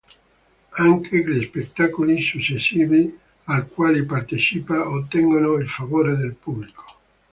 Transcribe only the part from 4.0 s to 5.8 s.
partecipa ottengono il